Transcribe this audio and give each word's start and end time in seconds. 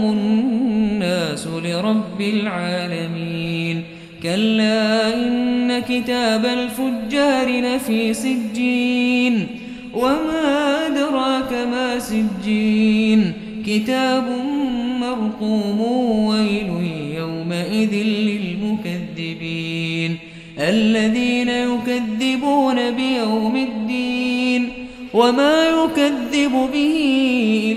يقوم 0.00 0.18
الناس 0.18 1.46
لرب 1.46 2.20
العالمين. 2.20 3.82
كلا 4.22 5.14
إن 5.14 5.78
كتاب 5.88 6.46
الفجار 6.46 7.60
لفي 7.60 8.14
سجين. 8.14 9.46
وما 9.94 10.86
أدراك 10.86 11.52
ما 11.52 11.98
سجين. 11.98 13.32
كتاب 13.66 14.24
مرقوم 15.00 15.80
ويل 16.26 16.70
يومئذ 17.16 17.94
للمكذبين. 18.28 20.16
الذين 20.58 21.48
يكذبون 21.48 22.90
بيوم 22.90 23.56
الدين 23.56 23.89
وما 25.14 25.68
يكذب 25.68 26.68
به 26.72 26.96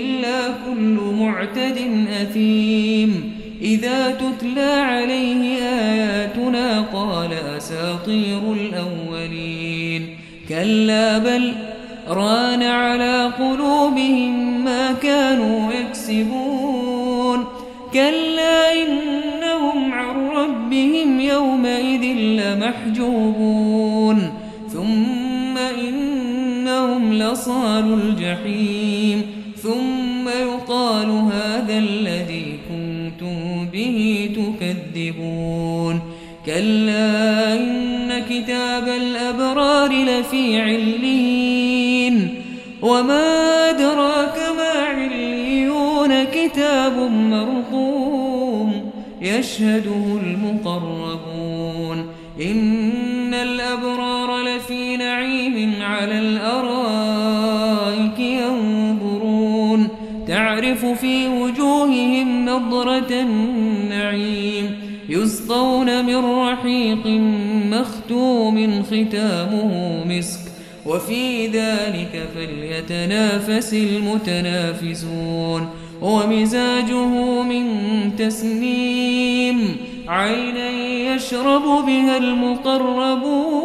إلا 0.02 0.48
كل 0.66 1.00
معتد 1.18 2.06
أثيم. 2.22 3.32
إذا 3.62 4.10
تتلى 4.10 4.72
عليه 4.72 5.58
آياتنا 5.62 6.80
قال 6.80 7.32
أساطير 7.56 8.52
الأولين. 8.52 10.18
كلا 10.48 11.18
بل 11.18 11.52
ران 12.08 12.62
على 12.62 13.30
قلوبهم 13.38 14.64
ما 14.64 14.92
كانوا 14.92 15.72
يكسبون. 15.72 17.44
كلا 17.92 18.72
إنهم 18.72 19.92
عن 19.92 20.28
ربهم 20.28 21.20
يومئذ 21.20 22.04
لمحجوبون. 22.16 23.73
إنهم 26.64 27.12
لصال 27.14 27.92
الجحيم 27.92 29.22
ثم 29.62 30.28
يقال 30.28 31.10
هذا 31.10 31.78
الذي 31.78 32.58
كنتم 32.68 33.66
به 33.72 34.30
تكذبون 34.36 36.00
كلا 36.46 37.54
إن 37.54 38.22
كتاب 38.30 38.88
الأبرار 38.88 39.92
لفي 39.92 40.60
علين 40.60 42.34
وما 42.82 43.24
أدراك 43.70 44.38
ما 44.56 44.82
عليون 44.82 46.24
كتاب 46.24 46.98
مرقوم 47.10 48.90
يشهده 49.22 50.18
المقربون 50.22 52.06
إن 52.40 52.73
تعرف 60.74 61.00
في 61.00 61.28
وجوههم 61.28 62.44
نظرة 62.44 63.20
النعيم 63.20 64.70
يسقون 65.08 66.04
من 66.06 66.24
رحيق 66.24 67.06
مختوم 67.70 68.82
ختامه 68.82 70.04
مسك 70.04 70.40
وفي 70.86 71.46
ذلك 71.46 72.28
فليتنافس 72.34 73.74
المتنافسون. 73.74 75.68
ومزاجه 76.02 77.42
من 77.42 77.66
تسنيم 78.18 79.76
عينا 80.08 80.70
يشرب 81.14 81.62
بها 81.86 82.16
المقربون. 82.16 83.64